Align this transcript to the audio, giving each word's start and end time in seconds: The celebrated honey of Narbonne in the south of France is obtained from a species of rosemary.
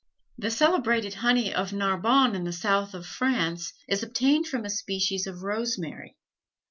The 0.35 0.49
celebrated 0.49 1.13
honey 1.13 1.53
of 1.53 1.73
Narbonne 1.73 2.33
in 2.33 2.43
the 2.43 2.51
south 2.51 2.95
of 2.95 3.05
France 3.05 3.71
is 3.87 4.01
obtained 4.01 4.47
from 4.47 4.65
a 4.65 4.69
species 4.71 5.27
of 5.27 5.43
rosemary. 5.43 6.17